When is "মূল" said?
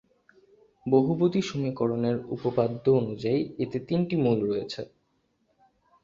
4.15-4.39